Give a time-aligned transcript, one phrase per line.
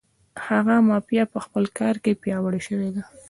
[0.47, 3.03] هغه مافیا په خپل کار کې پیاوړې شوې ده.